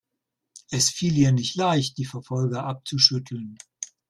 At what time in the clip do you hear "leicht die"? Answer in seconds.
1.55-2.05